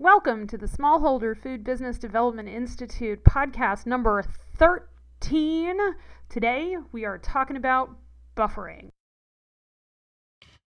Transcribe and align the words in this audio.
Welcome 0.00 0.46
to 0.46 0.56
the 0.56 0.66
Smallholder 0.66 1.36
Food 1.36 1.64
Business 1.64 1.98
Development 1.98 2.48
Institute 2.48 3.24
podcast 3.24 3.84
number 3.84 4.24
13. 4.54 5.76
Today 6.28 6.76
we 6.92 7.04
are 7.04 7.18
talking 7.18 7.56
about 7.56 7.96
buffering. 8.36 8.90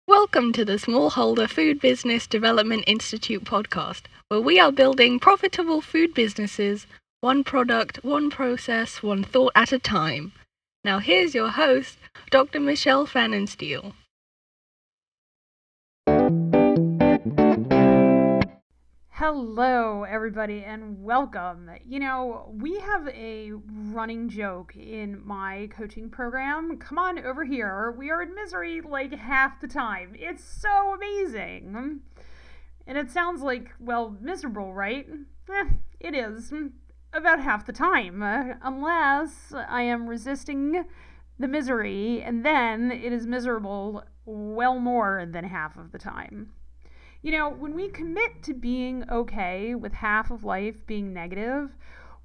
Welcome 0.06 0.52
to 0.52 0.66
the 0.66 0.74
Smallholder 0.74 1.50
Food 1.50 1.80
Business 1.80 2.28
Development 2.28 2.84
Institute 2.86 3.46
podcast, 3.46 4.02
where 4.28 4.42
we 4.42 4.60
are 4.60 4.70
building 4.70 5.18
profitable 5.18 5.80
food 5.80 6.14
businesses, 6.14 6.86
one 7.22 7.46
product, 7.46 8.04
one 8.04 8.30
process, 8.30 9.02
one 9.02 9.24
thought 9.24 9.54
at 9.56 9.72
a 9.72 9.80
time. 9.80 10.34
Now, 10.84 11.00
here's 11.00 11.34
your 11.34 11.52
host, 11.52 11.98
Dr. 12.32 12.60
Michelle 12.60 13.08
Pfannenstiel. 13.08 13.94
Hello, 19.24 20.04
everybody, 20.04 20.64
and 20.64 21.04
welcome. 21.04 21.70
You 21.86 22.00
know, 22.00 22.52
we 22.60 22.80
have 22.80 23.08
a 23.10 23.52
running 23.52 24.30
joke 24.30 24.76
in 24.76 25.24
my 25.24 25.70
coaching 25.78 26.10
program. 26.10 26.80
Come 26.80 26.98
on 26.98 27.20
over 27.20 27.46
here. 27.46 27.94
We 27.96 28.10
are 28.10 28.24
in 28.24 28.34
misery 28.34 28.82
like 28.82 29.14
half 29.14 29.62
the 29.62 29.68
time. 29.68 30.16
It's 30.18 30.44
so 30.44 30.96
amazing. 30.96 32.00
And 32.88 32.98
it 32.98 33.12
sounds 33.12 33.44
like, 33.44 33.70
well, 33.80 34.18
miserable, 34.20 34.74
right? 34.74 35.08
Eh, 35.54 35.66
it 36.00 36.16
is. 36.16 36.52
About 37.14 37.44
half 37.44 37.68
the 37.68 37.74
time. 37.74 38.24
Uh, 38.24 38.56
unless 38.64 39.54
I 39.54 39.84
am 39.84 40.08
resisting 40.10 40.84
the 41.38 41.48
misery, 41.48 42.24
and 42.24 42.44
then 42.44 42.92
it 42.92 43.14
is 43.14 43.28
miserable 43.28 44.04
well 44.26 44.80
more 44.80 45.28
than 45.32 45.44
half 45.44 45.78
of 45.78 45.92
the 45.92 46.00
time. 46.00 46.54
You 47.22 47.32
know, 47.32 47.50
when 47.50 47.76
we 47.76 47.90
commit 47.90 48.42
to 48.44 48.54
being 48.54 49.04
okay 49.10 49.76
with 49.76 49.94
half 49.94 50.32
of 50.32 50.44
life 50.44 50.86
being 50.88 51.14
negative, 51.14 51.76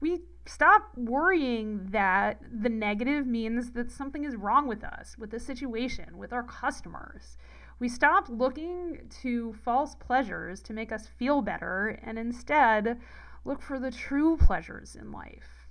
we 0.01 0.23
stop 0.47 0.91
worrying 0.97 1.89
that 1.91 2.41
the 2.51 2.69
negative 2.69 3.27
means 3.27 3.73
that 3.73 3.91
something 3.91 4.25
is 4.25 4.37
wrong 4.37 4.67
with 4.67 4.83
us, 4.83 5.17
with 5.19 5.31
the 5.31 5.41
situation, 5.41 6.17
with 6.17 6.33
our 6.33 6.43
customers. 6.43 7.37
We 7.79 7.89
stop 7.89 8.29
looking 8.31 9.01
to 9.23 9.53
false 9.65 9.95
pleasures 9.97 10.63
to 10.63 10.73
make 10.73 10.93
us 10.93 11.07
feel 11.07 11.43
better 11.43 12.01
and 12.03 12.19
instead 12.19 12.99
look 13.45 13.61
for 13.61 13.79
the 13.79 13.91
true 13.91 14.39
pleasures 14.39 14.97
in 14.97 15.13
life. 15.13 15.69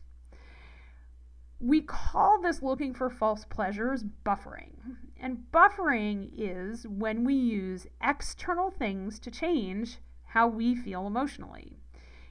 We 1.59 1.81
call 1.81 2.41
this 2.41 2.61
looking 2.61 2.93
for 2.93 3.09
false 3.09 3.45
pleasures 3.45 4.03
buffering. 4.23 4.97
And 5.25 5.45
buffering 5.51 6.29
is 6.37 6.85
when 6.87 7.23
we 7.23 7.33
use 7.33 7.87
external 7.99 8.69
things 8.69 9.17
to 9.21 9.31
change 9.31 9.97
how 10.23 10.47
we 10.47 10.75
feel 10.75 11.07
emotionally. 11.07 11.79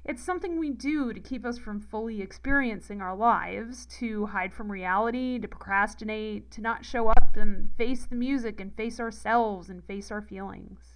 It's 0.04 0.22
something 0.22 0.60
we 0.60 0.70
do 0.70 1.12
to 1.12 1.18
keep 1.18 1.44
us 1.44 1.58
from 1.58 1.80
fully 1.80 2.22
experiencing 2.22 3.00
our 3.00 3.16
lives, 3.16 3.84
to 3.98 4.26
hide 4.26 4.54
from 4.54 4.70
reality, 4.70 5.40
to 5.40 5.48
procrastinate, 5.48 6.52
to 6.52 6.60
not 6.60 6.84
show 6.84 7.08
up 7.08 7.36
and 7.36 7.68
face 7.76 8.06
the 8.06 8.14
music 8.14 8.60
and 8.60 8.72
face 8.72 9.00
ourselves 9.00 9.70
and 9.70 9.82
face 9.82 10.12
our 10.12 10.22
feelings 10.22 10.94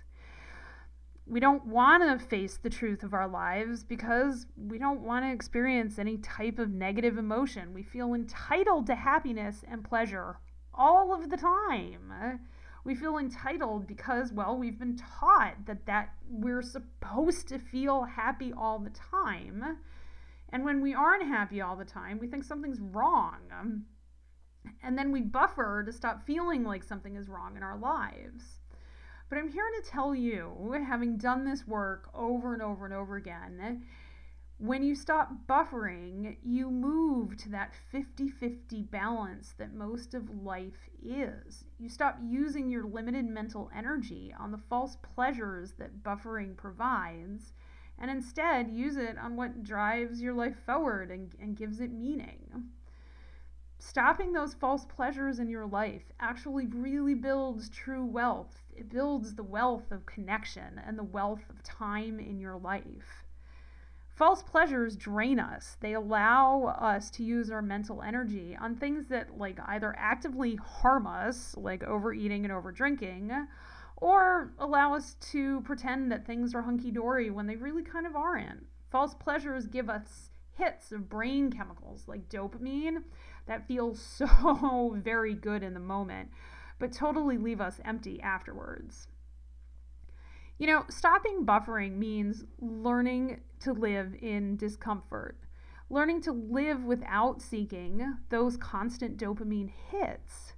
we 1.26 1.40
don't 1.40 1.66
want 1.66 2.02
to 2.02 2.26
face 2.26 2.56
the 2.56 2.70
truth 2.70 3.02
of 3.02 3.12
our 3.12 3.28
lives 3.28 3.84
because 3.84 4.46
we 4.56 4.78
don't 4.78 5.02
want 5.02 5.26
to 5.26 5.30
experience 5.30 5.98
any 5.98 6.16
type 6.16 6.58
of 6.58 6.70
negative 6.70 7.18
emotion. 7.18 7.74
We 7.74 7.82
feel 7.82 8.14
entitled 8.14 8.86
to 8.86 8.94
happiness 8.94 9.62
and 9.70 9.84
pleasure 9.84 10.38
all 10.78 11.12
of 11.12 11.28
the 11.28 11.36
time. 11.36 12.40
We 12.84 12.94
feel 12.94 13.18
entitled 13.18 13.86
because, 13.86 14.32
well, 14.32 14.56
we've 14.56 14.78
been 14.78 14.96
taught 14.96 15.66
that, 15.66 15.84
that 15.86 16.14
we're 16.30 16.62
supposed 16.62 17.48
to 17.48 17.58
feel 17.58 18.04
happy 18.04 18.52
all 18.56 18.78
the 18.78 18.90
time. 18.90 19.78
And 20.50 20.64
when 20.64 20.80
we 20.80 20.94
aren't 20.94 21.26
happy 21.26 21.60
all 21.60 21.76
the 21.76 21.84
time, 21.84 22.18
we 22.18 22.28
think 22.28 22.44
something's 22.44 22.80
wrong. 22.80 23.84
And 24.82 24.96
then 24.96 25.12
we 25.12 25.20
buffer 25.20 25.82
to 25.84 25.92
stop 25.92 26.24
feeling 26.24 26.64
like 26.64 26.82
something 26.82 27.16
is 27.16 27.28
wrong 27.28 27.56
in 27.56 27.62
our 27.62 27.76
lives. 27.76 28.60
But 29.28 29.38
I'm 29.38 29.48
here 29.48 29.68
to 29.82 29.90
tell 29.90 30.14
you, 30.14 30.74
having 30.86 31.18
done 31.18 31.44
this 31.44 31.66
work 31.66 32.08
over 32.14 32.54
and 32.54 32.62
over 32.62 32.86
and 32.86 32.94
over 32.94 33.16
again, 33.16 33.84
when 34.58 34.82
you 34.82 34.94
stop 34.94 35.46
buffering, 35.48 36.36
you 36.42 36.70
move 36.70 37.36
to 37.38 37.48
that 37.50 37.74
50 37.90 38.28
50 38.28 38.82
balance 38.82 39.54
that 39.56 39.72
most 39.72 40.14
of 40.14 40.42
life 40.42 40.88
is. 41.02 41.64
You 41.78 41.88
stop 41.88 42.18
using 42.22 42.68
your 42.68 42.84
limited 42.84 43.24
mental 43.24 43.70
energy 43.74 44.34
on 44.38 44.50
the 44.50 44.58
false 44.68 44.96
pleasures 45.14 45.74
that 45.78 46.02
buffering 46.02 46.56
provides, 46.56 47.52
and 47.98 48.10
instead 48.10 48.70
use 48.70 48.96
it 48.96 49.16
on 49.16 49.36
what 49.36 49.62
drives 49.62 50.20
your 50.20 50.34
life 50.34 50.56
forward 50.66 51.10
and, 51.10 51.34
and 51.40 51.56
gives 51.56 51.80
it 51.80 51.92
meaning. 51.92 52.70
Stopping 53.78 54.32
those 54.32 54.54
false 54.54 54.84
pleasures 54.84 55.38
in 55.38 55.48
your 55.48 55.66
life 55.66 56.10
actually 56.18 56.66
really 56.66 57.14
builds 57.14 57.68
true 57.68 58.04
wealth 58.04 58.62
it 58.78 58.88
builds 58.90 59.34
the 59.34 59.42
wealth 59.42 59.90
of 59.90 60.06
connection 60.06 60.80
and 60.86 60.96
the 60.96 61.02
wealth 61.02 61.42
of 61.50 61.64
time 61.64 62.20
in 62.20 62.38
your 62.38 62.56
life. 62.56 63.24
False 64.18 64.42
pleasures 64.42 64.96
drain 64.96 65.38
us. 65.38 65.76
They 65.78 65.94
allow 65.94 66.64
us 66.80 67.08
to 67.10 67.22
use 67.22 67.52
our 67.52 67.62
mental 67.62 68.02
energy 68.02 68.58
on 68.60 68.74
things 68.74 69.06
that 69.06 69.38
like 69.38 69.60
either 69.64 69.94
actively 69.96 70.56
harm 70.56 71.06
us, 71.06 71.56
like 71.56 71.84
overeating 71.84 72.44
and 72.44 72.52
overdrinking, 72.52 73.46
or 73.98 74.54
allow 74.58 74.92
us 74.92 75.14
to 75.30 75.60
pretend 75.60 76.10
that 76.10 76.26
things 76.26 76.52
are 76.52 76.62
hunky 76.62 76.90
dory 76.90 77.30
when 77.30 77.46
they 77.46 77.54
really 77.54 77.84
kind 77.84 78.08
of 78.08 78.16
aren't. 78.16 78.66
False 78.90 79.14
pleasures 79.14 79.68
give 79.68 79.88
us 79.88 80.30
hits 80.50 80.90
of 80.90 81.08
brain 81.08 81.48
chemicals 81.48 82.08
like 82.08 82.28
dopamine 82.28 83.04
that 83.46 83.68
feel 83.68 83.94
so 83.94 84.96
very 84.98 85.34
good 85.34 85.62
in 85.62 85.74
the 85.74 85.80
moment, 85.80 86.28
but 86.80 86.90
totally 86.92 87.38
leave 87.38 87.60
us 87.60 87.78
empty 87.84 88.20
afterwards. 88.20 89.06
You 90.58 90.66
know, 90.66 90.84
stopping 90.88 91.46
buffering 91.46 91.96
means 91.96 92.44
learning 92.60 93.40
to 93.60 93.72
live 93.72 94.14
in 94.20 94.56
discomfort, 94.56 95.38
learning 95.88 96.22
to 96.22 96.32
live 96.32 96.82
without 96.82 97.40
seeking 97.40 98.16
those 98.28 98.56
constant 98.56 99.16
dopamine 99.16 99.70
hits. 99.90 100.54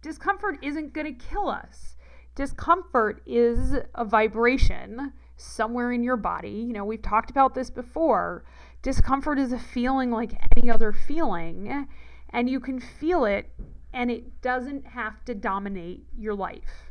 Discomfort 0.00 0.58
isn't 0.62 0.94
going 0.94 1.06
to 1.06 1.24
kill 1.26 1.48
us. 1.48 1.96
Discomfort 2.34 3.22
is 3.26 3.76
a 3.94 4.04
vibration 4.04 5.12
somewhere 5.36 5.92
in 5.92 6.02
your 6.02 6.16
body. 6.16 6.50
You 6.50 6.72
know, 6.72 6.84
we've 6.84 7.02
talked 7.02 7.30
about 7.30 7.54
this 7.54 7.68
before. 7.68 8.44
Discomfort 8.80 9.38
is 9.38 9.52
a 9.52 9.58
feeling 9.58 10.10
like 10.10 10.32
any 10.56 10.70
other 10.70 10.92
feeling, 10.92 11.86
and 12.30 12.48
you 12.48 12.60
can 12.60 12.80
feel 12.80 13.26
it 13.26 13.52
and 13.92 14.10
it 14.10 14.40
doesn't 14.42 14.86
have 14.86 15.24
to 15.24 15.34
dominate 15.34 16.06
your 16.16 16.34
life. 16.34 16.85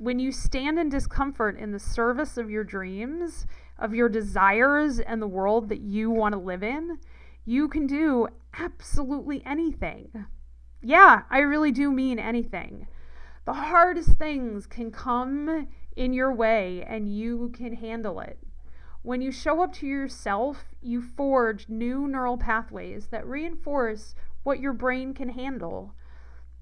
When 0.00 0.20
you 0.20 0.30
stand 0.30 0.78
in 0.78 0.90
discomfort 0.90 1.58
in 1.58 1.72
the 1.72 1.80
service 1.80 2.36
of 2.36 2.48
your 2.48 2.62
dreams, 2.62 3.48
of 3.76 3.96
your 3.96 4.08
desires, 4.08 5.00
and 5.00 5.20
the 5.20 5.26
world 5.26 5.68
that 5.70 5.80
you 5.80 6.08
want 6.08 6.34
to 6.34 6.40
live 6.40 6.62
in, 6.62 6.98
you 7.44 7.66
can 7.66 7.88
do 7.88 8.28
absolutely 8.56 9.42
anything. 9.44 10.26
Yeah, 10.80 11.22
I 11.30 11.40
really 11.40 11.72
do 11.72 11.90
mean 11.90 12.20
anything. 12.20 12.86
The 13.44 13.54
hardest 13.54 14.10
things 14.10 14.66
can 14.66 14.92
come 14.92 15.66
in 15.96 16.12
your 16.12 16.32
way 16.32 16.84
and 16.86 17.12
you 17.12 17.50
can 17.52 17.74
handle 17.74 18.20
it. 18.20 18.38
When 19.02 19.20
you 19.20 19.32
show 19.32 19.62
up 19.64 19.72
to 19.74 19.86
yourself, 19.86 20.66
you 20.80 21.02
forge 21.02 21.68
new 21.68 22.06
neural 22.06 22.36
pathways 22.36 23.08
that 23.08 23.26
reinforce 23.26 24.14
what 24.44 24.60
your 24.60 24.74
brain 24.74 25.12
can 25.12 25.30
handle. 25.30 25.94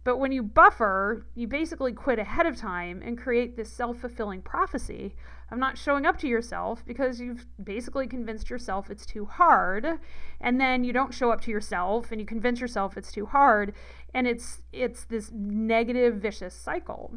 But 0.07 0.21
when 0.21 0.31
you 0.31 0.45
buffer, 0.45 1.27
you 1.35 1.49
basically 1.49 1.93
quit 1.93 2.21
ahead 2.21 2.47
of 2.47 2.57
time 2.57 3.03
and 3.05 3.19
create 3.19 3.57
this 3.57 3.73
self 3.73 3.99
fulfilling 3.99 4.41
prophecy 4.41 5.17
of 5.51 5.59
not 5.59 5.77
showing 5.77 6.07
up 6.07 6.17
to 6.19 6.29
yourself 6.29 6.85
because 6.87 7.21
you've 7.21 7.45
basically 7.65 8.07
convinced 8.07 8.49
yourself 8.49 8.89
it's 8.89 9.05
too 9.05 9.25
hard. 9.25 9.99
And 10.41 10.61
then 10.61 10.85
you 10.85 10.93
don't 10.93 11.13
show 11.13 11.33
up 11.33 11.41
to 11.41 11.51
yourself 11.51 12.13
and 12.13 12.21
you 12.21 12.27
convince 12.27 12.61
yourself 12.61 12.97
it's 12.97 13.11
too 13.11 13.27
hard. 13.27 13.73
And 14.15 14.29
it's, 14.29 14.63
it's 14.73 15.05
this 15.07 15.33
negative, 15.33 16.19
vicious 16.19 16.55
cycle. 16.55 17.13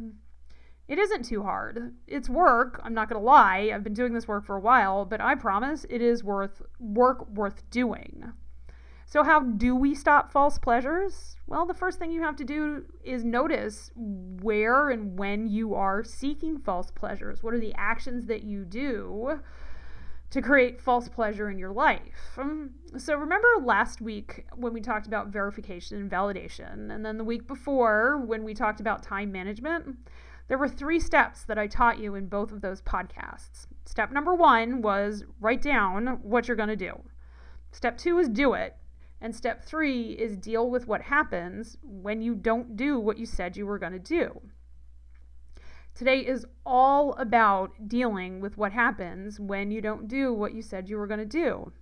It 0.88 0.98
isn't 0.98 1.26
too 1.26 1.44
hard. 1.44 1.94
It's 2.08 2.28
work. 2.28 2.80
I'm 2.82 2.92
not 2.92 3.08
going 3.08 3.20
to 3.20 3.24
lie. 3.24 3.70
I've 3.72 3.84
been 3.84 3.94
doing 3.94 4.14
this 4.14 4.26
work 4.26 4.44
for 4.44 4.56
a 4.56 4.60
while, 4.60 5.04
but 5.04 5.20
I 5.20 5.36
promise 5.36 5.86
it 5.88 6.02
is 6.02 6.24
worth 6.24 6.60
work 6.80 7.30
worth 7.30 7.70
doing. 7.70 8.32
So, 9.10 9.24
how 9.24 9.40
do 9.40 9.74
we 9.74 9.96
stop 9.96 10.30
false 10.30 10.56
pleasures? 10.56 11.34
Well, 11.48 11.66
the 11.66 11.74
first 11.74 11.98
thing 11.98 12.12
you 12.12 12.22
have 12.22 12.36
to 12.36 12.44
do 12.44 12.84
is 13.02 13.24
notice 13.24 13.90
where 13.96 14.88
and 14.88 15.18
when 15.18 15.48
you 15.48 15.74
are 15.74 16.04
seeking 16.04 16.58
false 16.58 16.92
pleasures. 16.92 17.42
What 17.42 17.52
are 17.52 17.58
the 17.58 17.74
actions 17.74 18.26
that 18.26 18.44
you 18.44 18.64
do 18.64 19.40
to 20.30 20.40
create 20.40 20.80
false 20.80 21.08
pleasure 21.08 21.50
in 21.50 21.58
your 21.58 21.72
life? 21.72 22.38
Um, 22.38 22.70
so, 22.96 23.16
remember 23.16 23.48
last 23.64 24.00
week 24.00 24.46
when 24.54 24.72
we 24.72 24.80
talked 24.80 25.08
about 25.08 25.26
verification 25.26 25.96
and 26.00 26.08
validation, 26.08 26.94
and 26.94 27.04
then 27.04 27.18
the 27.18 27.24
week 27.24 27.48
before 27.48 28.22
when 28.24 28.44
we 28.44 28.54
talked 28.54 28.78
about 28.78 29.02
time 29.02 29.32
management? 29.32 29.96
There 30.46 30.58
were 30.58 30.68
three 30.68 31.00
steps 31.00 31.42
that 31.44 31.58
I 31.58 31.66
taught 31.66 31.98
you 31.98 32.14
in 32.14 32.26
both 32.26 32.52
of 32.52 32.60
those 32.60 32.80
podcasts. 32.80 33.66
Step 33.86 34.12
number 34.12 34.34
one 34.36 34.82
was 34.82 35.24
write 35.40 35.62
down 35.62 36.20
what 36.22 36.46
you're 36.46 36.56
going 36.56 36.68
to 36.68 36.76
do. 36.76 36.92
Step 37.72 37.98
two 37.98 38.18
is 38.20 38.28
do 38.28 38.54
it. 38.54 38.76
And 39.20 39.34
step 39.34 39.62
three 39.64 40.12
is 40.12 40.36
deal 40.36 40.70
with 40.70 40.86
what 40.86 41.02
happens 41.02 41.76
when 41.82 42.22
you 42.22 42.34
don't 42.34 42.76
do 42.76 42.98
what 42.98 43.18
you 43.18 43.26
said 43.26 43.56
you 43.56 43.66
were 43.66 43.78
going 43.78 43.92
to 43.92 43.98
do. 43.98 44.40
Today 45.94 46.20
is 46.20 46.46
all 46.64 47.12
about 47.14 47.88
dealing 47.88 48.40
with 48.40 48.56
what 48.56 48.72
happens 48.72 49.38
when 49.38 49.70
you 49.70 49.82
don't 49.82 50.08
do 50.08 50.32
what 50.32 50.54
you 50.54 50.62
said 50.62 50.88
you 50.88 50.96
were 50.96 51.06
going 51.06 51.20
to 51.20 51.26
do. 51.26 51.72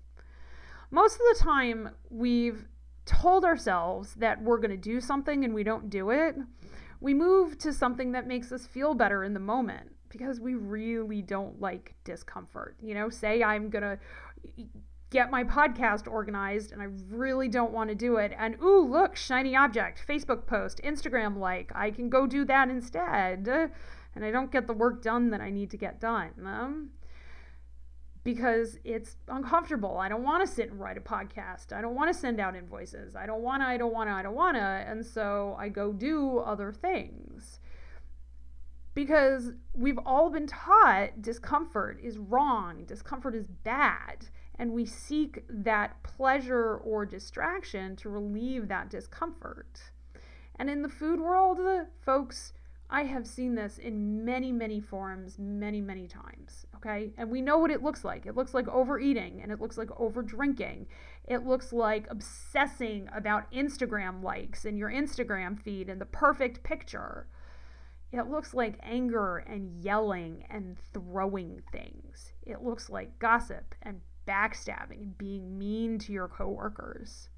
Most 0.90 1.14
of 1.14 1.20
the 1.32 1.44
time, 1.44 1.90
we've 2.10 2.66
told 3.04 3.44
ourselves 3.44 4.14
that 4.14 4.42
we're 4.42 4.58
going 4.58 4.70
to 4.70 4.76
do 4.76 5.00
something 5.00 5.44
and 5.44 5.54
we 5.54 5.62
don't 5.62 5.90
do 5.90 6.10
it. 6.10 6.36
We 7.00 7.14
move 7.14 7.58
to 7.58 7.72
something 7.72 8.12
that 8.12 8.26
makes 8.26 8.50
us 8.50 8.66
feel 8.66 8.94
better 8.94 9.22
in 9.22 9.34
the 9.34 9.40
moment 9.40 9.94
because 10.08 10.40
we 10.40 10.54
really 10.54 11.22
don't 11.22 11.60
like 11.60 11.94
discomfort. 12.04 12.76
You 12.82 12.94
know, 12.94 13.08
say 13.10 13.42
I'm 13.42 13.70
going 13.70 13.82
to 13.82 13.98
get 15.10 15.30
my 15.30 15.42
podcast 15.42 16.10
organized 16.10 16.72
and 16.72 16.82
I 16.82 16.88
really 17.10 17.48
don't 17.48 17.72
want 17.72 17.88
to 17.90 17.94
do 17.94 18.16
it. 18.16 18.32
And 18.38 18.56
ooh, 18.62 18.86
look, 18.86 19.16
shiny 19.16 19.56
object, 19.56 20.02
Facebook 20.06 20.46
post, 20.46 20.80
Instagram 20.84 21.38
like. 21.38 21.72
I 21.74 21.90
can 21.90 22.08
go 22.10 22.26
do 22.26 22.44
that 22.44 22.68
instead 22.68 23.48
and 24.14 24.24
I 24.24 24.30
don't 24.30 24.52
get 24.52 24.66
the 24.66 24.72
work 24.74 25.02
done 25.02 25.30
that 25.30 25.40
I 25.40 25.50
need 25.50 25.70
to 25.70 25.76
get 25.76 26.00
done. 26.00 26.30
Um, 26.44 26.90
because 28.24 28.78
it's 28.84 29.16
uncomfortable. 29.28 29.96
I 29.96 30.10
don't 30.10 30.22
want 30.22 30.46
to 30.46 30.52
sit 30.52 30.70
and 30.70 30.78
write 30.78 30.98
a 30.98 31.00
podcast. 31.00 31.72
I 31.72 31.80
don't 31.80 31.94
want 31.94 32.12
to 32.12 32.18
send 32.18 32.40
out 32.40 32.54
invoices. 32.54 33.16
I 33.16 33.24
don't 33.24 33.40
want 33.40 33.62
to, 33.62 33.66
I 33.66 33.78
don't 33.78 33.92
want 33.94 34.10
to, 34.10 34.12
I 34.12 34.22
don't 34.22 34.34
want 34.34 34.56
to. 34.56 34.60
And 34.60 35.06
so 35.06 35.56
I 35.58 35.70
go 35.70 35.94
do 35.94 36.38
other 36.40 36.70
things. 36.70 37.60
Because 38.92 39.52
we've 39.72 39.98
all 40.04 40.28
been 40.28 40.46
taught 40.46 41.22
discomfort 41.22 42.00
is 42.02 42.18
wrong, 42.18 42.84
discomfort 42.84 43.34
is 43.34 43.46
bad. 43.46 44.26
And 44.58 44.72
we 44.72 44.84
seek 44.84 45.44
that 45.48 46.02
pleasure 46.02 46.76
or 46.76 47.06
distraction 47.06 47.94
to 47.96 48.08
relieve 48.08 48.68
that 48.68 48.90
discomfort. 48.90 49.80
And 50.56 50.68
in 50.68 50.82
the 50.82 50.88
food 50.88 51.20
world, 51.20 51.58
folks, 52.00 52.52
I 52.90 53.02
have 53.02 53.26
seen 53.26 53.54
this 53.54 53.76
in 53.76 54.24
many, 54.24 54.50
many 54.50 54.80
forms, 54.80 55.38
many, 55.38 55.80
many 55.80 56.08
times. 56.08 56.66
Okay. 56.76 57.12
And 57.18 57.30
we 57.30 57.42
know 57.42 57.58
what 57.58 57.70
it 57.70 57.82
looks 57.82 58.04
like. 58.04 58.24
It 58.24 58.34
looks 58.34 58.54
like 58.54 58.66
overeating 58.68 59.40
and 59.42 59.52
it 59.52 59.60
looks 59.60 59.76
like 59.76 59.90
over 60.00 60.22
drinking. 60.22 60.86
It 61.26 61.44
looks 61.46 61.72
like 61.72 62.06
obsessing 62.10 63.08
about 63.14 63.50
Instagram 63.52 64.22
likes 64.22 64.64
and 64.64 64.78
your 64.78 64.90
Instagram 64.90 65.60
feed 65.60 65.90
and 65.90 66.00
the 66.00 66.06
perfect 66.06 66.62
picture. 66.62 67.28
It 68.10 68.30
looks 68.30 68.54
like 68.54 68.80
anger 68.82 69.36
and 69.36 69.70
yelling 69.70 70.46
and 70.48 70.78
throwing 70.94 71.60
things. 71.70 72.32
It 72.46 72.62
looks 72.62 72.88
like 72.88 73.18
gossip 73.18 73.74
and 73.82 74.00
backstabbing 74.28 75.16
being 75.16 75.58
mean 75.58 75.98
to 76.00 76.12
your 76.12 76.28
coworkers. 76.28 77.28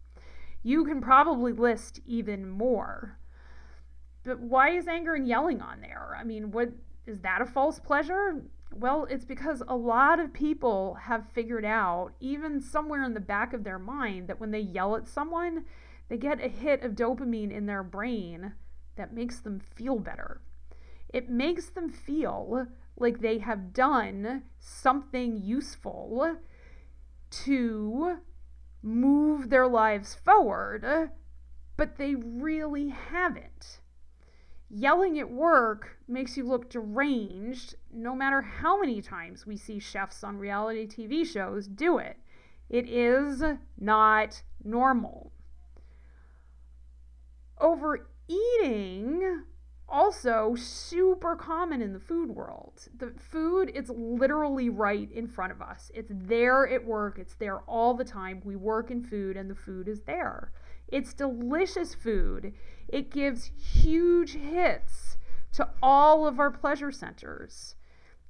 You 0.63 0.85
can 0.85 1.01
probably 1.01 1.53
list 1.53 2.01
even 2.05 2.49
more. 2.49 3.19
But 4.25 4.41
why 4.41 4.71
is 4.71 4.89
anger 4.89 5.15
and 5.15 5.27
yelling 5.27 5.63
on 5.63 5.81
there? 5.81 6.17
I 6.19 6.25
mean, 6.25 6.51
what 6.51 6.71
is 7.07 7.21
that 7.21 7.41
a 7.41 7.47
false 7.47 7.79
pleasure? 7.79 8.43
Well, 8.75 9.07
it's 9.09 9.25
because 9.25 9.63
a 9.67 9.77
lot 9.77 10.21
of 10.21 10.33
people 10.33 10.95
have 10.95 11.31
figured 11.33 11.65
out, 11.65 12.13
even 12.21 12.61
somewhere 12.61 13.03
in 13.03 13.15
the 13.15 13.21
back 13.21 13.53
of 13.53 13.65
their 13.65 13.79
mind, 13.79 14.29
that 14.29 14.39
when 14.39 14.51
they 14.51 14.61
yell 14.61 14.97
at 14.97 15.09
someone, 15.09 15.65
they 16.09 16.19
get 16.19 16.45
a 16.45 16.49
hit 16.49 16.83
of 16.83 16.93
dopamine 16.93 17.51
in 17.51 17.67
their 17.67 17.83
brain 17.83 18.53
that 18.97 19.15
makes 19.15 19.41
them 19.41 19.61
feel 19.61 19.99
better. 19.99 20.41
It 21.09 21.31
makes 21.31 21.71
them 21.71 21.89
feel 21.89 22.69
like 22.97 23.21
they 23.21 23.39
have 23.39 23.73
done 23.73 24.43
something 24.59 25.39
useful 25.43 26.37
to 27.31 28.19
move 28.83 29.51
their 29.51 29.67
lives 29.67 30.15
forward, 30.15 31.11
but 31.77 31.97
they 31.97 32.15
really 32.15 32.89
haven't. 32.89 33.81
Yelling 34.69 35.19
at 35.19 35.31
work 35.31 35.99
makes 36.07 36.37
you 36.37 36.45
look 36.45 36.71
deranged 36.71 37.75
no 37.93 38.15
matter 38.15 38.41
how 38.41 38.81
many 38.81 39.03
times 39.03 39.45
we 39.45 39.57
see 39.57 39.81
chefs 39.81 40.23
on 40.23 40.39
reality 40.39 40.87
TV 40.87 41.27
shows 41.27 41.67
do 41.67 41.99
it. 41.99 42.17
It 42.69 42.89
is 42.89 43.43
not 43.79 44.43
normal. 44.63 45.33
Overeating 47.61 48.07
also 50.11 50.57
super 50.57 51.37
common 51.37 51.81
in 51.81 51.93
the 51.93 52.01
food 52.01 52.31
world. 52.31 52.89
The 52.99 53.13
food 53.17 53.71
it's 53.77 53.91
literally 53.91 54.69
right 54.69 55.09
in 55.13 55.29
front 55.29 55.53
of 55.53 55.63
us. 55.63 55.89
It's 55.95 56.11
there 56.13 56.69
at 56.69 56.85
work, 56.85 57.17
it's 57.21 57.35
there 57.35 57.61
all 57.61 57.95
the 57.95 58.05
time. 58.05 58.41
We 58.45 58.57
work 58.57 58.91
in 58.91 59.05
food 59.05 59.37
and 59.37 59.49
the 59.49 59.55
food 59.55 59.87
is 59.87 60.01
there. 60.03 60.51
It's 60.89 61.15
delicious 61.15 61.95
food. 61.95 62.53
It 62.89 63.13
gives 63.13 63.53
huge 63.57 64.33
hits 64.33 65.17
to 65.53 65.69
all 65.81 66.27
of 66.27 66.41
our 66.41 66.51
pleasure 66.51 66.91
centers. 66.91 67.77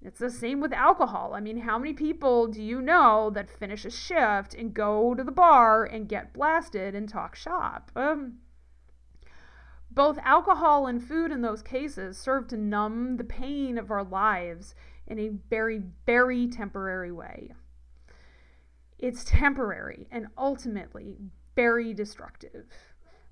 It's 0.02 0.18
the 0.18 0.28
same 0.28 0.60
with 0.60 0.74
alcohol. 0.74 1.32
I 1.32 1.40
mean, 1.40 1.60
how 1.60 1.78
many 1.78 1.94
people 1.94 2.46
do 2.46 2.62
you 2.62 2.82
know 2.82 3.30
that 3.30 3.48
finish 3.48 3.86
a 3.86 3.90
shift 3.90 4.52
and 4.52 4.74
go 4.74 5.14
to 5.14 5.24
the 5.24 5.32
bar 5.32 5.84
and 5.86 6.10
get 6.10 6.34
blasted 6.34 6.94
and 6.94 7.08
talk 7.08 7.34
shop? 7.34 7.90
Um, 7.96 8.40
both 9.90 10.18
alcohol 10.18 10.86
and 10.86 11.02
food 11.02 11.32
in 11.32 11.42
those 11.42 11.62
cases 11.62 12.16
serve 12.16 12.46
to 12.48 12.56
numb 12.56 13.16
the 13.16 13.24
pain 13.24 13.76
of 13.76 13.90
our 13.90 14.04
lives 14.04 14.74
in 15.06 15.18
a 15.18 15.30
very, 15.48 15.82
very 16.06 16.46
temporary 16.46 17.10
way. 17.10 17.50
It's 18.98 19.24
temporary 19.24 20.06
and 20.10 20.28
ultimately 20.38 21.16
very 21.56 21.92
destructive. 21.92 22.66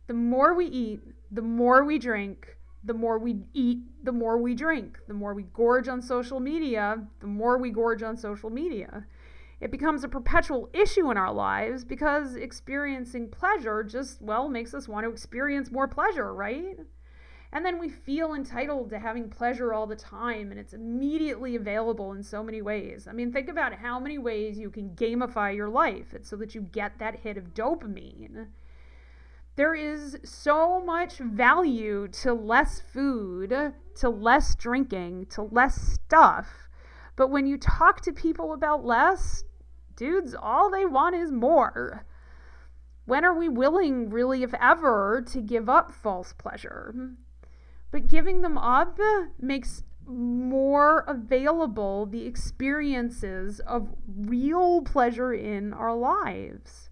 The 0.06 0.14
more 0.14 0.54
we 0.54 0.66
eat, 0.66 1.00
the 1.30 1.42
more 1.42 1.84
we 1.84 1.98
drink, 1.98 2.56
the 2.82 2.94
more 2.94 3.18
we 3.18 3.44
eat, 3.52 3.82
the 4.02 4.12
more 4.12 4.38
we 4.38 4.54
drink. 4.54 4.98
The 5.06 5.14
more 5.14 5.34
we 5.34 5.42
gorge 5.42 5.88
on 5.88 6.00
social 6.00 6.40
media, 6.40 7.06
the 7.20 7.26
more 7.26 7.58
we 7.58 7.70
gorge 7.70 8.02
on 8.02 8.16
social 8.16 8.50
media. 8.50 9.04
It 9.60 9.70
becomes 9.70 10.04
a 10.04 10.08
perpetual 10.08 10.70
issue 10.72 11.10
in 11.10 11.16
our 11.16 11.32
lives 11.32 11.84
because 11.84 12.36
experiencing 12.36 13.28
pleasure 13.28 13.82
just, 13.82 14.22
well, 14.22 14.48
makes 14.48 14.72
us 14.72 14.86
want 14.88 15.04
to 15.04 15.10
experience 15.10 15.72
more 15.72 15.88
pleasure, 15.88 16.32
right? 16.32 16.78
And 17.50 17.64
then 17.64 17.78
we 17.78 17.88
feel 17.88 18.34
entitled 18.34 18.90
to 18.90 18.98
having 18.98 19.30
pleasure 19.30 19.72
all 19.72 19.86
the 19.86 19.96
time, 19.96 20.50
and 20.50 20.60
it's 20.60 20.74
immediately 20.74 21.56
available 21.56 22.12
in 22.12 22.22
so 22.22 22.42
many 22.42 22.60
ways. 22.60 23.08
I 23.08 23.12
mean, 23.12 23.32
think 23.32 23.48
about 23.48 23.74
how 23.74 23.98
many 23.98 24.18
ways 24.18 24.58
you 24.58 24.70
can 24.70 24.90
gamify 24.90 25.56
your 25.56 25.70
life 25.70 26.14
so 26.22 26.36
that 26.36 26.54
you 26.54 26.60
get 26.60 26.98
that 26.98 27.20
hit 27.20 27.38
of 27.38 27.54
dopamine. 27.54 28.48
There 29.56 29.74
is 29.74 30.18
so 30.22 30.78
much 30.78 31.18
value 31.18 32.06
to 32.22 32.32
less 32.32 32.80
food, 32.80 33.72
to 33.96 34.08
less 34.08 34.54
drinking, 34.54 35.26
to 35.30 35.42
less 35.42 35.80
stuff. 35.80 36.68
But 37.16 37.30
when 37.30 37.46
you 37.46 37.58
talk 37.58 38.02
to 38.02 38.12
people 38.12 38.52
about 38.52 38.84
less, 38.84 39.42
dudes, 39.98 40.34
all 40.34 40.70
they 40.70 40.86
want 40.86 41.16
is 41.16 41.30
more. 41.30 42.06
When 43.04 43.24
are 43.24 43.36
we 43.36 43.48
willing, 43.48 44.08
really, 44.08 44.42
if 44.42 44.54
ever, 44.54 45.22
to 45.28 45.40
give 45.40 45.68
up 45.68 45.92
false 45.92 46.32
pleasure? 46.32 46.94
But 47.90 48.06
giving 48.06 48.42
them 48.42 48.56
up 48.56 48.98
makes 49.40 49.82
more 50.06 51.00
available 51.08 52.06
the 52.06 52.26
experiences 52.26 53.60
of 53.60 53.94
real 54.06 54.82
pleasure 54.82 55.34
in 55.34 55.72
our 55.72 55.94
lives. 55.94 56.90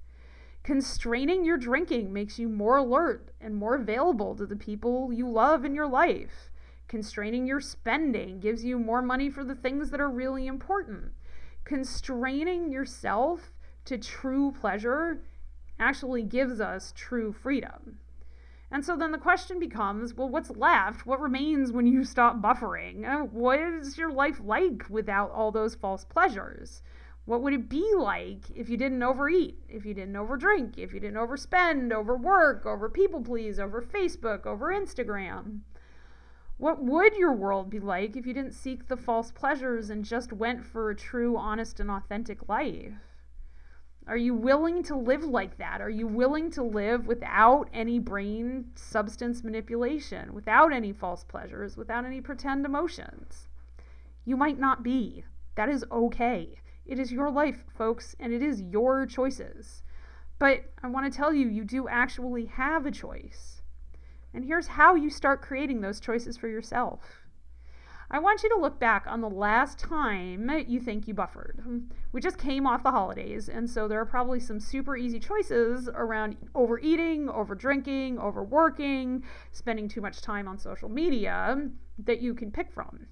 Constraining 0.63 1.45
your 1.45 1.57
drinking 1.57 2.13
makes 2.13 2.39
you 2.39 2.49
more 2.49 2.77
alert 2.77 3.31
and 3.41 3.55
more 3.55 3.77
available 3.77 4.35
to 4.35 4.47
the 4.47 4.57
people 4.57 5.13
you 5.13 5.29
love 5.29 5.65
in 5.65 5.75
your 5.75 5.87
life. 5.87 6.51
Constraining 6.89 7.47
your 7.47 7.61
spending 7.61 8.41
gives 8.41 8.65
you 8.65 8.79
more 8.79 9.03
money 9.03 9.31
for 9.31 9.45
the 9.45 9.55
things 9.55 9.91
that 9.91 10.01
are 10.01 10.11
really 10.11 10.47
important. 10.47 11.13
Constraining 11.67 12.71
yourself 12.71 13.51
to 13.85 13.99
true 13.99 14.53
pleasure 14.53 15.25
actually 15.81 16.23
gives 16.23 16.61
us 16.61 16.93
true 16.95 17.33
freedom. 17.33 17.99
And 18.71 18.85
so 18.85 18.97
then 18.97 19.11
the 19.11 19.19
question 19.19 19.59
becomes 19.59 20.15
well, 20.15 20.29
what's 20.29 20.51
left? 20.51 21.07
What 21.07 21.21
remains 21.21 21.73
when 21.73 21.89
you 21.89 22.05
stop 22.05 22.41
buffering? 22.41 23.05
Uh, 23.05 23.25
what 23.25 23.59
is 23.59 23.99
your 23.99 24.13
life 24.13 24.41
like 24.45 24.89
without 24.89 25.33
all 25.33 25.51
those 25.51 25.75
false 25.75 26.05
pleasures? 26.05 26.83
What 27.25 27.43
would 27.43 27.53
it 27.53 27.69
be 27.69 27.95
like 27.97 28.49
if 28.55 28.69
you 28.69 28.77
didn't 28.77 29.03
overeat, 29.03 29.59
if 29.69 29.85
you 29.85 29.93
didn't 29.93 30.15
overdrink, 30.15 30.79
if 30.79 30.95
you 30.95 31.01
didn't 31.01 31.19
overspend, 31.19 31.93
overwork, 31.93 32.65
over 32.65 32.89
people 32.89 33.21
please, 33.21 33.59
over 33.59 33.83
Facebook, 33.83 34.47
over 34.47 34.67
Instagram? 34.67 35.63
What 36.59 36.83
would 36.83 37.15
your 37.17 37.35
world 37.35 37.69
be 37.69 37.81
like 37.81 38.17
if 38.17 38.27
you 38.27 38.33
didn't 38.33 38.55
seek 38.55 38.89
the 38.89 38.97
false 38.97 39.31
pleasures 39.31 39.91
and 39.91 40.05
just 40.05 40.33
went 40.33 40.65
for 40.65 40.89
a 40.89 40.97
true, 40.97 41.37
honest, 41.37 41.81
and 41.81 41.91
authentic 41.91 42.49
life? 42.49 42.95
Are 44.07 44.17
you 44.17 44.35
willing 44.35 44.83
to 44.85 44.97
live 44.97 45.25
like 45.25 45.59
that? 45.59 45.83
Are 45.83 45.91
you 45.91 46.07
willing 46.07 46.51
to 46.53 46.63
live 46.63 47.07
without 47.07 47.69
any 47.75 47.99
brain 47.99 48.71
substance 48.75 49.45
manipulation, 49.45 50.33
without 50.33 50.73
any 50.73 50.93
false 50.93 51.25
pleasures, 51.25 51.77
without 51.77 52.07
any 52.07 52.23
pretend 52.23 52.65
emotions? 52.65 53.49
You 54.25 54.37
might 54.37 54.59
not 54.59 54.83
be. 54.83 55.25
That 55.57 55.69
is 55.69 55.85
okay. 55.91 56.61
It 56.87 56.99
is 56.99 57.13
your 57.13 57.31
life, 57.31 57.65
folks, 57.77 58.17
and 58.19 58.33
it 58.33 58.43
is 58.43 58.63
your 58.63 59.05
choices. 59.05 59.83
But 60.39 60.65
I 60.83 60.89
want 60.89 61.13
to 61.13 61.17
tell 61.17 61.35
you, 61.35 61.49
you 61.49 61.65
do 61.65 61.87
actually 61.89 62.47
have 62.47 62.87
a 62.87 62.91
choice. 62.91 63.61
And 64.37 64.45
here's 64.45 64.67
how 64.67 64.95
you 64.95 65.09
start 65.09 65.41
creating 65.41 65.81
those 65.81 65.99
choices 65.99 66.37
for 66.37 66.47
yourself. 66.47 67.23
I 68.11 68.19
want 68.19 68.43
you 68.43 68.51
to 68.51 68.61
look 68.61 68.79
back 68.79 69.07
on 69.09 69.23
the 69.23 69.31
last 69.31 69.79
time 69.79 70.51
you 70.69 70.79
think 70.79 71.09
you 71.09 71.15
buffered. 71.15 71.89
We 72.13 72.21
just 72.21 72.37
came 72.37 72.67
off 72.67 72.83
the 72.83 72.91
holidays, 72.91 73.49
and 73.49 73.69
so 73.69 73.89
there 73.89 73.99
are 73.99 74.05
probably 74.05 74.39
some 74.39 74.61
super 74.61 74.95
easy 74.95 75.19
choices 75.19 75.89
around 75.89 76.37
overeating, 76.55 77.31
over 77.31 77.55
drinking, 77.55 78.19
overworking, 78.19 79.25
spending 79.53 79.89
too 79.89 80.03
much 80.03 80.21
time 80.21 80.47
on 80.49 80.59
social 80.59 80.91
media 80.91 81.71
that 82.05 82.21
you 82.21 82.35
can 82.35 82.53
pick 82.53 82.71
from. 82.71 83.07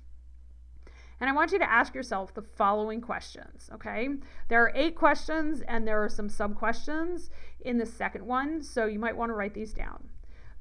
And 1.20 1.30
I 1.30 1.32
want 1.32 1.52
you 1.52 1.58
to 1.58 1.72
ask 1.72 1.94
yourself 1.94 2.34
the 2.34 2.42
following 2.42 3.00
questions, 3.00 3.70
okay? 3.72 4.10
There 4.48 4.62
are 4.62 4.72
eight 4.74 4.94
questions, 4.94 5.62
and 5.62 5.88
there 5.88 6.04
are 6.04 6.10
some 6.10 6.28
sub 6.28 6.54
questions 6.54 7.30
in 7.62 7.78
the 7.78 7.86
second 7.86 8.26
one, 8.26 8.62
so 8.62 8.84
you 8.84 8.98
might 8.98 9.16
want 9.16 9.30
to 9.30 9.34
write 9.34 9.54
these 9.54 9.72
down. 9.72 10.10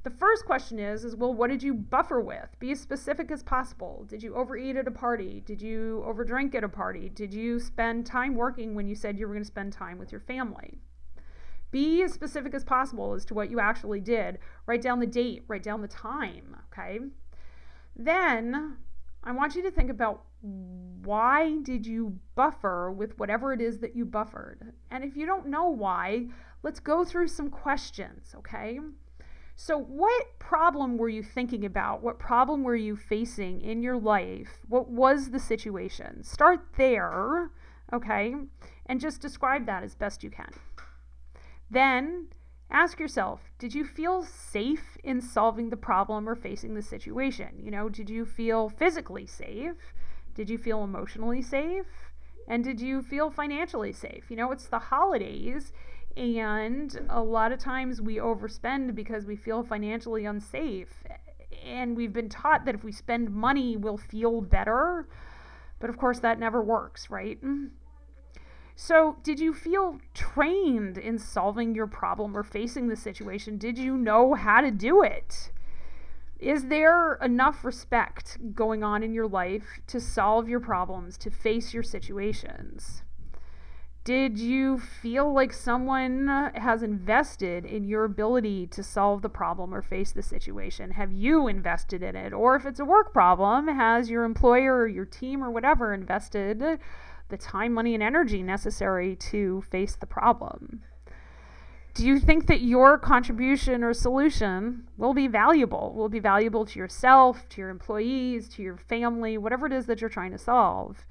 The 0.03 0.09
first 0.09 0.45
question 0.45 0.79
is 0.79 1.05
is 1.05 1.15
well 1.15 1.33
what 1.33 1.49
did 1.49 1.63
you 1.63 1.73
buffer 1.73 2.19
with? 2.19 2.49
Be 2.59 2.71
as 2.71 2.81
specific 2.81 3.31
as 3.31 3.41
possible. 3.41 4.05
Did 4.07 4.21
you 4.21 4.35
overeat 4.35 4.75
at 4.75 4.87
a 4.87 4.91
party? 4.91 5.41
Did 5.45 5.61
you 5.61 6.03
overdrink 6.05 6.53
at 6.55 6.63
a 6.63 6.69
party? 6.69 7.07
Did 7.07 7.33
you 7.33 7.59
spend 7.59 8.05
time 8.05 8.35
working 8.35 8.75
when 8.75 8.87
you 8.87 8.95
said 8.95 9.17
you 9.17 9.27
were 9.27 9.33
going 9.33 9.43
to 9.43 9.47
spend 9.47 9.71
time 9.71 9.97
with 9.97 10.11
your 10.11 10.19
family? 10.19 10.79
Be 11.71 12.03
as 12.03 12.13
specific 12.13 12.53
as 12.53 12.65
possible 12.65 13.13
as 13.13 13.25
to 13.25 13.33
what 13.33 13.49
you 13.49 13.59
actually 13.59 14.01
did. 14.01 14.39
Write 14.67 14.81
down 14.81 14.99
the 14.99 15.07
date, 15.07 15.43
write 15.47 15.63
down 15.63 15.81
the 15.81 15.87
time, 15.87 16.55
okay? 16.71 16.99
Then 17.95 18.77
I 19.23 19.31
want 19.31 19.55
you 19.55 19.63
to 19.63 19.71
think 19.71 19.89
about 19.89 20.25
why 20.41 21.57
did 21.63 21.87
you 21.87 22.19
buffer 22.35 22.91
with 22.91 23.17
whatever 23.17 23.53
it 23.53 23.61
is 23.61 23.79
that 23.79 23.95
you 23.95 24.05
buffered? 24.05 24.73
And 24.91 25.03
if 25.03 25.15
you 25.15 25.25
don't 25.25 25.47
know 25.47 25.69
why, 25.69 26.27
let's 26.61 26.81
go 26.81 27.05
through 27.05 27.29
some 27.29 27.49
questions, 27.49 28.35
okay? 28.37 28.79
So, 29.65 29.77
what 29.77 30.39
problem 30.39 30.97
were 30.97 31.07
you 31.07 31.23
thinking 31.23 31.63
about? 31.63 32.03
What 32.03 32.19
problem 32.19 32.63
were 32.63 32.75
you 32.75 32.97
facing 32.97 33.61
in 33.61 33.81
your 33.81 33.95
life? 33.95 34.59
What 34.67 34.89
was 34.89 35.29
the 35.29 35.39
situation? 35.39 36.21
Start 36.25 36.67
there, 36.75 37.49
okay, 37.93 38.35
and 38.87 38.99
just 38.99 39.21
describe 39.21 39.65
that 39.67 39.81
as 39.81 39.95
best 39.95 40.21
you 40.21 40.29
can. 40.29 40.51
Then 41.71 42.27
ask 42.69 42.99
yourself 42.99 43.53
Did 43.57 43.73
you 43.73 43.85
feel 43.85 44.23
safe 44.23 44.97
in 45.01 45.21
solving 45.21 45.69
the 45.69 45.77
problem 45.77 46.27
or 46.27 46.35
facing 46.35 46.73
the 46.73 46.81
situation? 46.81 47.57
You 47.57 47.71
know, 47.71 47.87
did 47.87 48.09
you 48.09 48.25
feel 48.25 48.67
physically 48.67 49.25
safe? 49.25 49.93
Did 50.35 50.49
you 50.49 50.57
feel 50.57 50.83
emotionally 50.83 51.41
safe? 51.41 52.11
And 52.49 52.65
did 52.65 52.81
you 52.81 53.01
feel 53.01 53.31
financially 53.31 53.93
safe? 53.93 54.29
You 54.29 54.35
know, 54.35 54.51
it's 54.51 54.67
the 54.67 54.79
holidays 54.79 55.71
and 56.15 57.07
a 57.09 57.21
lot 57.21 57.51
of 57.51 57.59
times 57.59 58.01
we 58.01 58.17
overspend 58.17 58.95
because 58.95 59.25
we 59.25 59.35
feel 59.35 59.63
financially 59.63 60.25
unsafe. 60.25 61.03
And 61.65 61.95
we've 61.95 62.13
been 62.13 62.29
taught 62.29 62.65
that 62.65 62.75
if 62.75 62.83
we 62.83 62.91
spend 62.91 63.31
money, 63.31 63.77
we'll 63.77 63.97
feel 63.97 64.41
better. 64.41 65.07
But 65.79 65.89
of 65.89 65.97
course, 65.97 66.19
that 66.19 66.39
never 66.39 66.61
works, 66.61 67.09
right? 67.09 67.39
So, 68.75 69.17
did 69.23 69.39
you 69.39 69.53
feel 69.53 69.99
trained 70.13 70.97
in 70.97 71.19
solving 71.19 71.75
your 71.75 71.87
problem 71.87 72.35
or 72.35 72.43
facing 72.43 72.87
the 72.87 72.95
situation? 72.95 73.57
Did 73.57 73.77
you 73.77 73.97
know 73.97 74.33
how 74.33 74.61
to 74.61 74.71
do 74.71 75.03
it? 75.03 75.51
Is 76.39 76.65
there 76.65 77.13
enough 77.15 77.63
respect 77.63 78.37
going 78.53 78.83
on 78.83 79.03
in 79.03 79.13
your 79.13 79.27
life 79.27 79.79
to 79.87 79.99
solve 79.99 80.49
your 80.49 80.59
problems, 80.59 81.17
to 81.19 81.29
face 81.29 81.73
your 81.73 81.83
situations? 81.83 83.03
Did 84.03 84.37
you 84.37 84.79
feel 84.79 85.31
like 85.31 85.53
someone 85.53 86.27
has 86.27 86.83
invested 86.83 87.63
in 87.63 87.85
your 87.85 88.03
ability 88.03 88.67
to 88.67 88.83
solve 88.83 89.21
the 89.21 89.29
problem 89.29 89.73
or 89.73 89.81
face 89.81 90.11
the 90.11 90.21
situation? 90.21 90.91
Have 90.91 91.13
you 91.13 91.47
invested 91.47 92.03
in 92.03 92.13
it? 92.13 92.33
Or 92.33 92.57
if 92.57 92.65
it's 92.65 92.81
a 92.81 92.85
work 92.85 93.13
problem, 93.13 93.69
has 93.69 94.09
your 94.09 94.25
employer 94.25 94.79
or 94.79 94.87
your 94.87 95.05
team 95.05 95.41
or 95.41 95.49
whatever 95.49 95.93
invested 95.93 96.59
the 97.29 97.37
time, 97.37 97.73
money, 97.73 97.93
and 97.93 98.03
energy 98.03 98.43
necessary 98.43 99.15
to 99.15 99.61
face 99.71 99.95
the 99.95 100.05
problem? 100.05 100.81
Do 101.93 102.05
you 102.05 102.19
think 102.19 102.47
that 102.47 102.59
your 102.59 102.97
contribution 102.97 103.85
or 103.85 103.93
solution 103.93 104.89
will 104.97 105.13
be 105.13 105.27
valuable? 105.27 105.93
Will 105.95 106.09
be 106.09 106.19
valuable 106.19 106.65
to 106.65 106.77
yourself, 106.77 107.47
to 107.49 107.61
your 107.61 107.69
employees, 107.69 108.49
to 108.49 108.63
your 108.63 108.75
family, 108.75 109.37
whatever 109.37 109.65
it 109.67 109.71
is 109.71 109.85
that 109.85 110.01
you're 110.01 110.09
trying 110.09 110.31
to 110.31 110.37
solve? 110.37 111.05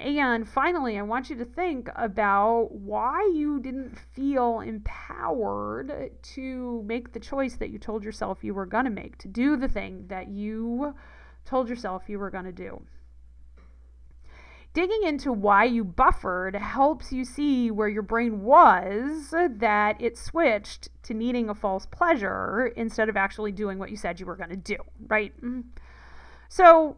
And 0.00 0.48
finally, 0.48 0.98
I 0.98 1.02
want 1.02 1.28
you 1.28 1.36
to 1.36 1.44
think 1.44 1.90
about 1.94 2.72
why 2.72 3.30
you 3.34 3.60
didn't 3.60 3.98
feel 3.98 4.60
empowered 4.60 6.10
to 6.34 6.82
make 6.86 7.12
the 7.12 7.20
choice 7.20 7.56
that 7.56 7.68
you 7.68 7.78
told 7.78 8.02
yourself 8.02 8.42
you 8.42 8.54
were 8.54 8.66
going 8.66 8.86
to 8.86 8.90
make, 8.90 9.18
to 9.18 9.28
do 9.28 9.56
the 9.56 9.68
thing 9.68 10.06
that 10.08 10.28
you 10.28 10.94
told 11.44 11.68
yourself 11.68 12.08
you 12.08 12.18
were 12.18 12.30
going 12.30 12.46
to 12.46 12.52
do. 12.52 12.82
Digging 14.72 15.02
into 15.02 15.32
why 15.32 15.64
you 15.64 15.84
buffered 15.84 16.54
helps 16.54 17.12
you 17.12 17.24
see 17.24 17.70
where 17.70 17.88
your 17.88 18.02
brain 18.02 18.42
was 18.42 19.30
that 19.32 20.00
it 20.00 20.16
switched 20.16 20.88
to 21.02 21.12
needing 21.12 21.50
a 21.50 21.54
false 21.54 21.86
pleasure 21.86 22.72
instead 22.76 23.08
of 23.08 23.16
actually 23.16 23.52
doing 23.52 23.78
what 23.78 23.90
you 23.90 23.96
said 23.96 24.20
you 24.20 24.26
were 24.26 24.36
going 24.36 24.50
to 24.50 24.56
do, 24.56 24.76
right? 25.08 25.36
Mm-hmm. 25.38 25.62
So, 26.48 26.96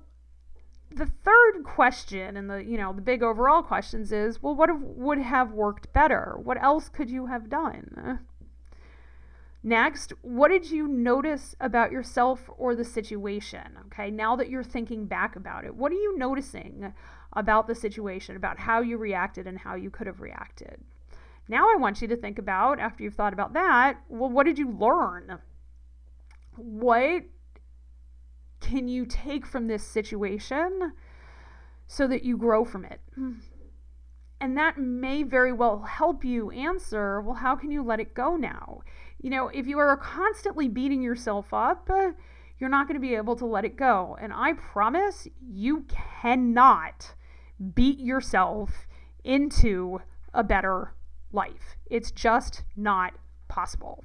the 0.97 1.07
third 1.07 1.65
question 1.65 2.37
and 2.37 2.49
the 2.51 2.65
you 2.65 2.77
know 2.77 2.93
the 2.93 3.01
big 3.01 3.23
overall 3.23 3.63
questions 3.63 4.13
is 4.13 4.43
well 4.43 4.55
what 4.55 4.69
have, 4.69 4.81
would 4.81 5.19
have 5.19 5.53
worked 5.53 5.93
better? 5.93 6.39
What 6.43 6.63
else 6.63 6.89
could 6.89 7.11
you 7.11 7.27
have 7.27 7.49
done? 7.49 8.21
Next 9.63 10.13
what 10.23 10.49
did 10.49 10.71
you 10.71 10.89
notice 10.89 11.55
about 11.61 11.93
yourself 11.93 12.49
or 12.57 12.75
the 12.75 12.85
situation? 12.85 13.79
Okay 13.87 14.11
now 14.11 14.37
that 14.37 14.51
you're 14.51 14.63
thinking 14.63 15.07
back 15.07 15.37
about 15.37 15.65
it 15.65 15.75
what 15.75 15.93
are 15.93 15.97
you 15.97 16.17
noticing 16.19 16.93
about 17.35 17.67
the 17.67 17.75
situation 17.75 18.37
about 18.37 18.59
how 18.59 18.81
you 18.81 18.99
reacted 18.99 19.47
and 19.47 19.59
how 19.59 19.75
you 19.75 19.91
could 19.91 20.07
have 20.07 20.21
reacted? 20.21 20.83
Now 21.49 21.67
i 21.73 21.77
want 21.77 22.03
you 22.03 22.09
to 22.09 22.17
think 22.17 22.39
about 22.39 22.79
after 22.79 23.03
you've 23.03 23.15
thought 23.15 23.33
about 23.33 23.53
that 23.55 24.01
well 24.09 24.31
what 24.31 24.47
did 24.47 24.59
you 24.59 24.71
learn? 24.71 25.39
What 26.57 27.23
can 28.63 28.89
you 28.89 29.05
take 29.05 29.45
from 29.45 29.67
this 29.67 29.85
situation 29.85 30.93
so 31.87 32.07
that 32.07 32.23
you 32.23 32.39
grow 32.39 32.65
from 32.65 32.87
it? 32.87 33.01
And 34.41 34.57
that 34.57 34.79
may 34.79 35.23
very 35.23 35.53
well 35.53 35.83
help 35.83 36.25
you 36.25 36.51
answer 36.51 37.21
well, 37.21 37.35
how 37.35 37.55
can 37.55 37.71
you 37.71 37.83
let 37.83 38.01
it 38.01 38.15
go 38.15 38.37
now? 38.37 38.81
You 39.21 39.31
know, 39.31 39.49
if 39.49 39.67
you 39.67 39.79
are 39.79 39.97
constantly 39.97 40.69
beating 40.69 41.03
yourself 41.03 41.53
up, 41.53 41.89
you're 42.59 42.71
not 42.71 42.89
going 42.89 42.95
to 42.95 43.01
be 43.01 43.15
able 43.15 43.37
to 43.37 43.47
let 43.47 43.65
it 43.65 43.77
go. 43.77 44.17
And 44.21 44.33
I 44.33 44.55
promise 44.55 45.29
you 45.47 45.85
cannot 46.21 47.15
beat 47.75 48.01
yourself 48.01 48.87
into 49.25 50.01
a 50.35 50.43
better 50.43 50.95
life. 51.33 51.77
It's 51.87 52.11
just 52.11 52.63
not 52.77 53.15
possible. 53.49 54.05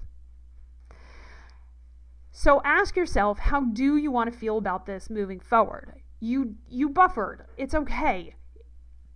So 2.40 2.62
ask 2.64 2.96
yourself, 2.96 3.40
how 3.40 3.62
do 3.62 3.98
you 3.98 4.12
want 4.12 4.32
to 4.32 4.40
feel 4.40 4.60
about 4.60 4.86
this 4.86 5.10
moving 5.10 5.40
forward? 5.40 5.94
You 6.20 6.54
you 6.70 6.88
buffered. 6.88 7.46
It's 7.58 7.74
okay. 7.74 8.36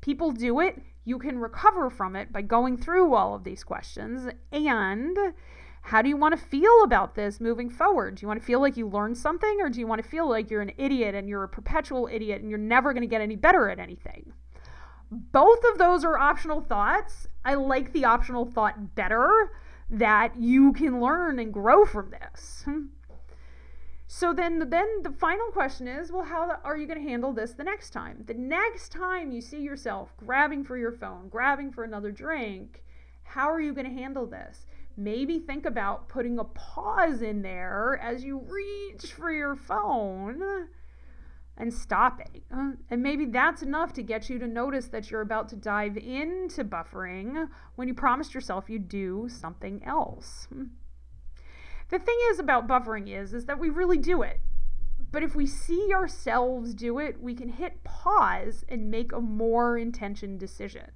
People 0.02 0.32
do 0.32 0.60
it. 0.60 0.82
You 1.06 1.20
can 1.20 1.38
recover 1.38 1.92
from 1.92 2.16
it 2.16 2.34
by 2.34 2.42
going 2.42 2.78
through 2.78 3.14
all 3.14 3.36
of 3.36 3.44
these 3.44 3.64
questions. 3.64 4.28
And 4.52 5.16
how 5.84 6.02
do 6.02 6.10
you 6.10 6.18
want 6.18 6.36
to 6.36 6.44
feel 6.44 6.82
about 6.84 7.14
this 7.14 7.40
moving 7.40 7.70
forward? 7.70 8.16
Do 8.16 8.24
you 8.24 8.28
want 8.28 8.40
to 8.40 8.46
feel 8.46 8.60
like 8.60 8.76
you 8.76 8.90
learned 8.90 9.20
something 9.20 9.60
or 9.62 9.70
do 9.70 9.80
you 9.80 9.86
want 9.86 10.02
to 10.02 10.10
feel 10.10 10.28
like 10.28 10.50
you're 10.50 10.64
an 10.64 10.74
idiot 10.80 11.14
and 11.14 11.30
you're 11.30 11.44
a 11.44 11.48
perpetual 11.48 12.10
idiot 12.12 12.42
and 12.42 12.50
you're 12.50 12.58
never 12.58 12.92
going 12.92 13.04
to 13.04 13.08
get 13.08 13.22
any 13.22 13.36
better 13.36 13.70
at 13.70 13.78
anything? 13.78 14.34
Both 15.12 15.64
of 15.72 15.78
those 15.78 16.04
are 16.04 16.18
optional 16.18 16.60
thoughts. 16.60 17.28
I 17.46 17.54
like 17.54 17.94
the 17.94 18.04
optional 18.04 18.46
thought 18.46 18.96
better 18.96 19.52
that 19.92 20.38
you 20.40 20.74
can 20.74 21.00
learn 21.00 21.38
and 21.38 21.54
grow 21.54 21.86
from 21.86 22.10
this. 22.10 22.66
So 24.14 24.34
then, 24.34 24.60
then 24.70 25.04
the 25.04 25.14
final 25.14 25.48
question 25.52 25.88
is, 25.88 26.12
well, 26.12 26.26
how 26.26 26.60
are 26.66 26.76
you 26.76 26.86
going 26.86 27.02
to 27.02 27.10
handle 27.10 27.32
this 27.32 27.54
the 27.54 27.64
next 27.64 27.92
time? 27.92 28.26
The 28.28 28.34
next 28.34 28.92
time 28.92 29.32
you 29.32 29.40
see 29.40 29.62
yourself 29.62 30.14
grabbing 30.18 30.66
for 30.66 30.78
your 30.78 30.92
phone, 30.92 31.30
grabbing 31.30 31.72
for 31.72 31.86
another 31.86 32.12
drink, 32.12 32.84
how 33.24 33.50
are 33.50 33.62
you 33.62 33.74
going 33.74 33.88
to 33.88 34.02
handle 34.02 34.26
this? 34.26 34.68
Maybe 34.98 35.40
think 35.40 35.66
about 35.66 36.10
putting 36.10 36.40
a 36.40 36.44
pause 36.44 37.22
in 37.22 37.42
there 37.42 38.02
as 38.04 38.22
you 38.22 38.40
reach 38.40 39.14
for 39.14 39.32
your 39.32 39.56
phone. 39.56 40.68
and 41.56 41.74
stop 41.74 42.20
it. 42.20 42.44
Uh, 42.54 42.72
and 42.90 43.02
maybe 43.02 43.26
that's 43.26 43.62
enough 43.62 43.94
to 43.94 44.04
get 44.04 44.30
you 44.30 44.38
to 44.40 44.48
notice 44.48 44.88
that 44.88 45.10
you're 45.10 45.22
about 45.22 45.48
to 45.50 45.56
dive 45.56 45.96
into 45.96 46.66
buffering 46.66 47.48
when 47.76 47.88
you 47.88 47.94
promised 47.94 48.34
yourself 48.34 48.70
you'd 48.70 48.90
do 48.90 49.30
something 49.30 49.82
else. 49.86 50.50
The 51.92 52.00
thing 52.00 52.18
is 52.32 52.40
about 52.40 52.68
buffering 52.68 53.08
is 53.08 53.34
is 53.34 53.46
that 53.46 53.60
we 53.60 53.70
really 53.70 54.00
do 54.00 54.24
it. 54.24 54.42
But 55.12 55.24
if 55.24 55.36
we 55.36 55.46
see 55.46 55.94
ourselves 55.94 56.74
do 56.74 56.98
it, 56.98 57.22
we 57.22 57.36
can 57.36 57.50
hit 57.50 57.84
pause 57.84 58.66
and 58.68 58.90
make 58.90 59.12
a 59.12 59.22
more 59.22 59.78
intentioned 59.78 60.40
decision. 60.40 60.90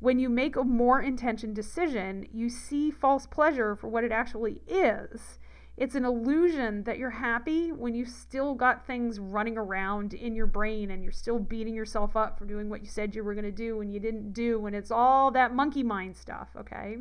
When 0.00 0.18
you 0.18 0.28
make 0.28 0.56
a 0.56 0.64
more 0.64 1.00
intentioned 1.00 1.54
decision, 1.54 2.26
you 2.32 2.50
see 2.50 2.90
false 2.90 3.26
pleasure 3.26 3.76
for 3.76 3.88
what 3.88 4.04
it 4.04 4.12
actually 4.12 4.60
is 4.66 5.38
it's 5.76 5.94
an 5.94 6.04
illusion 6.04 6.84
that 6.84 6.98
you're 6.98 7.10
happy 7.10 7.72
when 7.72 7.94
you 7.94 8.04
still 8.04 8.54
got 8.54 8.86
things 8.86 9.18
running 9.18 9.56
around 9.56 10.12
in 10.12 10.36
your 10.36 10.46
brain 10.46 10.90
and 10.90 11.02
you're 11.02 11.10
still 11.10 11.38
beating 11.38 11.74
yourself 11.74 12.14
up 12.14 12.38
for 12.38 12.44
doing 12.44 12.68
what 12.68 12.82
you 12.82 12.86
said 12.86 13.14
you 13.14 13.24
were 13.24 13.34
going 13.34 13.44
to 13.44 13.50
do 13.50 13.80
and 13.80 13.92
you 13.92 13.98
didn't 13.98 14.32
do. 14.32 14.66
And 14.66 14.76
it's 14.76 14.90
all 14.90 15.30
that 15.30 15.54
monkey 15.54 15.82
mind 15.82 16.16
stuff, 16.16 16.50
okay? 16.58 16.98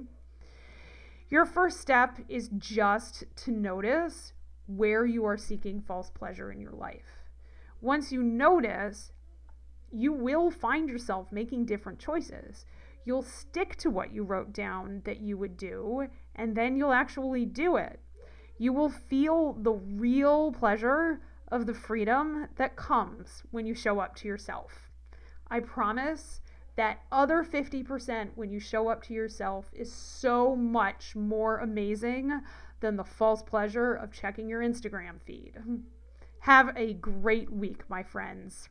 Your 1.31 1.45
first 1.45 1.81
step 1.81 2.19
is 2.29 2.49
just 2.59 3.23
to 3.37 3.51
notice 3.51 4.33
where 4.67 5.05
you 5.05 5.25
are 5.25 5.37
seeking 5.37 5.81
false 5.81 6.11
pleasure 6.11 6.51
in 6.51 6.61
your 6.61 6.73
life. 6.73 7.25
Once 7.81 8.11
you 8.11 8.21
notice, 8.21 9.11
you 9.91 10.13
will 10.13 10.51
find 10.51 10.87
yourself 10.87 11.31
making 11.31 11.65
different 11.65 11.97
choices. 11.97 12.67
You'll 13.05 13.23
stick 13.23 13.75
to 13.77 13.89
what 13.89 14.13
you 14.13 14.21
wrote 14.21 14.53
down 14.53 15.01
that 15.05 15.21
you 15.21 15.37
would 15.39 15.57
do, 15.57 16.07
and 16.35 16.55
then 16.55 16.75
you'll 16.75 16.93
actually 16.93 17.45
do 17.45 17.77
it 17.77 17.99
you 18.61 18.71
will 18.71 18.91
feel 18.91 19.53
the 19.53 19.71
real 19.71 20.51
pleasure 20.51 21.19
of 21.47 21.65
the 21.65 21.73
freedom 21.73 22.47
that 22.57 22.75
comes 22.75 23.41
when 23.49 23.65
you 23.65 23.73
show 23.73 23.99
up 23.99 24.15
to 24.15 24.27
yourself. 24.27 24.91
I 25.49 25.61
promise 25.61 26.40
that 26.75 27.01
other 27.11 27.43
50% 27.43 28.29
when 28.35 28.51
you 28.51 28.59
show 28.59 28.87
up 28.87 29.03
to 29.03 29.13
yourself 29.13 29.69
is 29.73 29.91
so 29.91 30.55
much 30.55 31.15
more 31.15 31.57
amazing 31.57 32.41
than 32.79 32.95
the 32.95 33.03
false 33.03 33.41
pleasure 33.41 33.93
of 33.93 34.11
checking 34.11 34.49
your 34.49 34.61
Instagram 34.61 35.21
feed. 35.25 35.53
Have 36.41 36.75
a 36.75 36.93
great 36.93 37.51
week, 37.51 37.83
my 37.89 38.03
friends. 38.03 38.69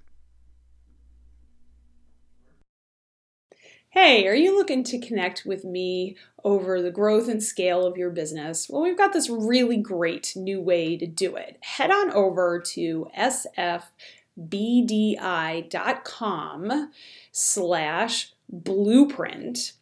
Hey, 3.93 4.29
are 4.29 4.35
you 4.35 4.57
looking 4.57 4.85
to 4.85 5.01
connect 5.01 5.45
with 5.45 5.65
me 5.65 6.17
over 6.45 6.81
the 6.81 6.93
growth 6.93 7.29
and 7.29 7.43
scale 7.43 7.85
of 7.85 7.97
your 7.97 8.11
business? 8.11 8.69
Well, 8.69 8.83
we've 8.83 8.97
got 8.97 9.13
this 9.13 9.29
really 9.29 9.79
great 9.79 10.33
new 10.37 10.61
way 10.61 10.97
to 10.97 11.09
do 11.09 11.35
it. 11.35 11.59
Head 11.61 11.91
on 11.91 12.13
over 12.13 12.61
to 12.75 13.09
sfbdi.com 14.41 15.71
slash 17.33 18.33
blueprint 18.49 19.73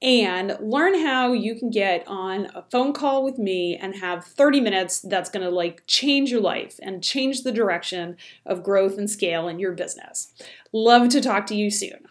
and 0.00 0.56
learn 0.60 0.94
how 1.00 1.32
you 1.32 1.56
can 1.56 1.70
get 1.70 2.04
on 2.06 2.46
a 2.54 2.62
phone 2.70 2.92
call 2.92 3.24
with 3.24 3.36
me 3.36 3.76
and 3.76 3.96
have 3.96 4.24
30 4.24 4.60
minutes 4.60 5.00
that's 5.00 5.30
going 5.30 5.44
to 5.44 5.50
like 5.50 5.82
change 5.86 6.30
your 6.30 6.40
life 6.40 6.78
and 6.82 7.02
change 7.02 7.42
the 7.42 7.50
direction 7.50 8.16
of 8.46 8.62
growth 8.62 8.96
and 8.96 9.10
scale 9.10 9.48
in 9.48 9.58
your 9.58 9.72
business. 9.72 10.32
Love 10.72 11.08
to 11.08 11.20
talk 11.20 11.46
to 11.46 11.56
you 11.56 11.70
soon. 11.70 12.06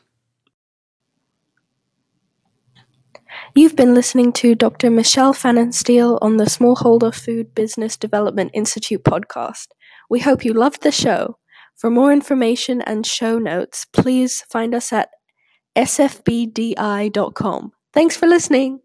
You've 3.55 3.75
been 3.75 3.93
listening 3.93 4.33
to 4.33 4.55
Dr. 4.55 4.89
Michelle 4.89 5.33
Pfannenstiel 5.33 6.17
on 6.21 6.37
the 6.37 6.45
Smallholder 6.45 7.13
Food 7.13 7.55
Business 7.55 7.95
Development 7.95 8.51
Institute 8.53 9.03
podcast. 9.03 9.67
We 10.09 10.19
hope 10.19 10.43
you 10.43 10.53
loved 10.53 10.83
the 10.83 10.91
show. 10.91 11.37
For 11.77 11.89
more 11.91 12.11
information 12.11 12.81
and 12.81 13.05
show 13.05 13.37
notes, 13.37 13.85
please 13.85 14.41
find 14.49 14.73
us 14.73 14.91
at 14.91 15.09
sfbdi.com. 15.77 17.71
Thanks 17.93 18.17
for 18.17 18.25
listening. 18.27 18.79